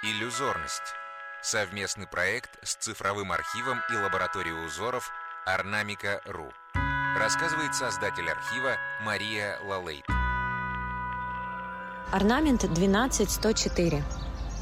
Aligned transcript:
Иллюзорность. 0.00 0.94
Совместный 1.42 2.06
проект 2.06 2.50
с 2.62 2.76
цифровым 2.76 3.32
архивом 3.32 3.80
и 3.92 3.96
лабораторией 3.96 4.64
узоров 4.64 5.10
Орнамика.ру. 5.44 6.52
Рассказывает 7.18 7.74
создатель 7.74 8.30
архива 8.30 8.76
Мария 9.02 9.58
Лалейт. 9.64 10.04
Орнамент 12.12 12.72
12104. 12.72 14.04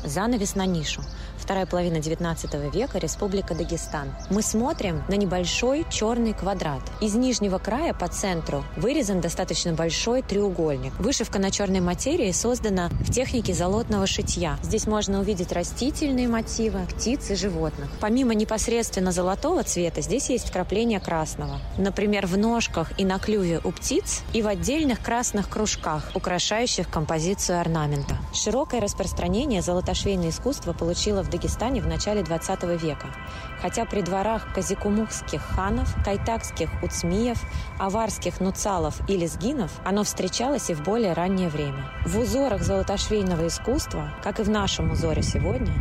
Занавес 0.05 0.55
на 0.55 0.65
нишу 0.65 1.03
вторая 1.47 1.65
половина 1.65 2.01
19 2.01 2.75
века, 2.75 2.99
Республика 2.99 3.55
Дагестан. 3.55 4.13
Мы 4.31 4.43
смотрим 4.43 5.05
на 5.09 5.15
небольшой 5.15 5.87
черный 5.89 6.33
квадрат. 6.33 6.81
Из 7.01 7.15
нижнего 7.15 7.59
края 7.59 7.95
по 7.95 8.09
центру 8.09 8.65
вырезан 8.77 9.21
достаточно 9.21 9.73
большой 9.73 10.23
треугольник. 10.23 10.93
Вышивка 10.99 11.39
на 11.39 11.53
черной 11.53 11.79
материи 11.79 12.33
создана 12.33 12.89
в 12.89 13.13
технике 13.13 13.55
золотного 13.55 14.09
шитья. 14.09 14.59
Здесь 14.65 14.89
можно 14.89 15.21
увидеть 15.21 15.53
растительные 15.53 16.27
мотивы, 16.27 16.81
птиц 16.89 17.31
и 17.31 17.37
животных. 17.37 17.91
Помимо 18.01 18.35
непосредственно 18.35 19.13
золотого 19.13 19.63
цвета, 19.63 20.01
здесь 20.01 20.29
есть 20.31 20.49
вкрапление 20.49 20.99
красного. 20.99 21.61
Например, 21.79 22.27
в 22.27 22.37
ножках 22.37 22.91
и 22.99 23.05
на 23.05 23.21
клюве 23.21 23.61
у 23.63 23.71
птиц 23.71 24.23
и 24.33 24.43
в 24.43 24.49
отдельных 24.49 25.01
красных 25.01 25.49
кружках, 25.49 26.11
украшающих 26.17 26.91
композицию 26.91 27.61
орнамента. 27.61 28.17
Широкое 28.33 28.81
распространение 28.81 29.63
золотошвейное 29.63 30.29
искусство 30.29 30.73
получило 30.73 31.23
в 31.23 31.31
Дагестане 31.31 31.81
в 31.81 31.87
начале 31.87 32.23
20 32.23 32.63
века, 32.81 33.09
хотя 33.61 33.85
при 33.85 34.03
дворах 34.03 34.53
казикумухских 34.55 35.41
ханов, 35.41 35.95
кайтакских 36.05 36.71
уцмиев, 36.83 37.39
аварских 37.79 38.41
нуцалов 38.41 39.01
и 39.09 39.17
лезгинов 39.17 39.71
оно 39.85 40.05
встречалось 40.05 40.71
и 40.71 40.75
в 40.75 40.83
более 40.83 41.13
раннее 41.13 41.49
время. 41.49 41.91
В 42.05 42.19
узорах 42.19 42.63
золотошвейного 42.63 43.47
искусства, 43.47 44.13
как 44.23 44.41
и 44.41 44.43
в 44.43 44.51
нашем 44.51 44.91
узоре 44.91 45.23
сегодня, 45.23 45.73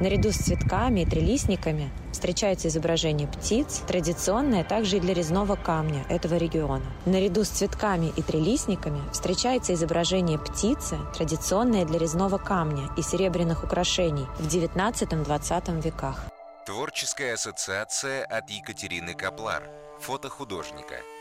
наряду 0.00 0.32
с 0.32 0.36
цветками 0.36 1.00
и 1.00 1.06
трелистниками 1.06 1.90
встречаются 2.12 2.68
изображения 2.68 3.26
птиц, 3.26 3.82
традиционное 3.86 4.64
также 4.64 4.96
и 4.96 5.00
для 5.00 5.14
резного 5.14 5.56
камня 5.56 6.04
этого 6.08 6.34
региона. 6.34 6.84
Наряду 7.06 7.44
с 7.44 7.48
цветками 7.48 8.12
и 8.16 8.22
трелистниками 8.22 9.00
встречается 9.12 9.74
изображение 9.74 10.38
птицы, 10.38 10.98
традиционное 11.16 11.84
для 11.84 11.98
резного 12.00 12.38
камня 12.38 12.88
и 12.96 13.02
серебряных 13.02 13.62
украшений 13.64 14.26
в 14.38 14.46
19-20 14.46 15.82
веках. 15.82 16.24
Творческая 16.66 17.34
ассоциация 17.34 18.24
от 18.24 18.50
Екатерины 18.50 19.14
Каплар, 19.14 19.62
фотохудожника– 20.00 20.96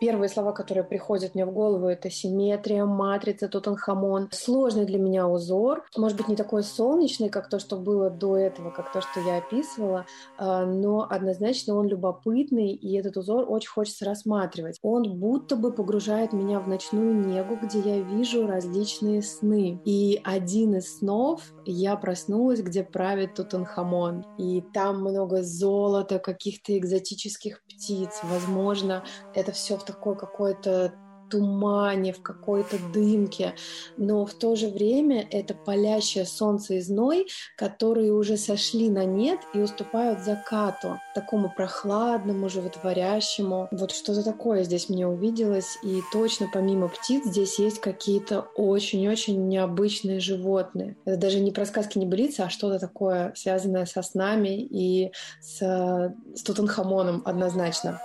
Первые 0.00 0.30
слова, 0.30 0.52
которые 0.52 0.82
приходят 0.82 1.34
мне 1.34 1.44
в 1.44 1.52
голову, 1.52 1.86
это 1.86 2.08
симметрия, 2.10 2.86
матрица, 2.86 3.48
Тутанхамон. 3.48 4.30
Сложный 4.32 4.86
для 4.86 4.98
меня 4.98 5.28
узор. 5.28 5.84
Может 5.94 6.16
быть, 6.16 6.28
не 6.28 6.36
такой 6.36 6.62
солнечный, 6.62 7.28
как 7.28 7.50
то, 7.50 7.58
что 7.58 7.76
было 7.76 8.08
до 8.08 8.34
этого, 8.38 8.70
как 8.70 8.90
то, 8.92 9.02
что 9.02 9.20
я 9.20 9.36
описывала, 9.36 10.06
а, 10.38 10.64
но 10.64 11.06
однозначно 11.08 11.74
он 11.74 11.86
любопытный, 11.86 12.72
и 12.72 12.96
этот 12.96 13.18
узор 13.18 13.44
очень 13.46 13.68
хочется 13.68 14.06
рассматривать. 14.06 14.78
Он 14.80 15.18
будто 15.18 15.54
бы 15.54 15.70
погружает 15.70 16.32
меня 16.32 16.60
в 16.60 16.68
ночную 16.68 17.14
негу, 17.14 17.58
где 17.62 17.80
я 17.80 18.00
вижу 18.00 18.46
различные 18.46 19.20
сны. 19.20 19.82
И 19.84 20.18
один 20.24 20.76
из 20.76 20.96
снов 20.96 21.42
я 21.66 21.94
проснулась, 21.96 22.62
где 22.62 22.84
правит 22.84 23.34
Тутанхамон. 23.34 24.24
И 24.38 24.62
там 24.72 25.02
много 25.02 25.42
золота, 25.42 26.18
каких-то 26.18 26.78
экзотических 26.78 27.62
птиц. 27.64 28.20
Возможно, 28.22 29.04
это 29.34 29.52
все 29.52 29.76
в 29.76 29.89
такой 29.90 30.16
какой-то 30.16 30.92
тумане, 31.30 32.12
в 32.12 32.22
какой-то 32.22 32.76
дымке, 32.92 33.54
но 33.96 34.26
в 34.26 34.34
то 34.34 34.56
же 34.56 34.68
время 34.68 35.26
это 35.30 35.54
палящее 35.54 36.26
солнце 36.26 36.74
и 36.74 36.80
зной, 36.80 37.28
которые 37.56 38.12
уже 38.12 38.36
сошли 38.36 38.90
на 38.90 39.04
нет 39.04 39.40
и 39.54 39.60
уступают 39.60 40.20
закату, 40.20 40.98
такому 41.14 41.52
прохладному, 41.56 42.48
животворящему. 42.48 43.68
Вот 43.70 43.92
что-то 43.92 44.22
такое 44.24 44.64
здесь 44.64 44.88
мне 44.88 45.06
увиделось, 45.06 45.78
и 45.82 46.00
точно 46.12 46.48
помимо 46.52 46.88
птиц 46.88 47.24
здесь 47.24 47.58
есть 47.58 47.80
какие-то 47.80 48.40
очень-очень 48.56 49.48
необычные 49.48 50.20
животные. 50.20 50.96
Это 51.04 51.16
даже 51.16 51.40
не 51.40 51.52
про 51.52 51.64
сказки 51.64 51.98
не 51.98 52.06
былицы, 52.06 52.40
а 52.40 52.50
что-то 52.50 52.78
такое, 52.78 53.32
связанное 53.36 53.86
со 53.86 54.02
снами 54.02 54.60
и 54.60 55.12
с, 55.40 55.60
с 55.60 56.42
Тутанхамоном 56.42 57.22
однозначно. 57.24 58.00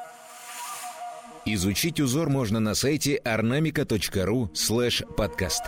Изучить 1.47 2.00
узор 2.00 2.29
можно 2.29 2.59
на 2.59 2.73
сайте 2.73 3.22
ornamica.ru 3.23 4.50
слэш 4.56 5.03
подкаст. 5.16 5.61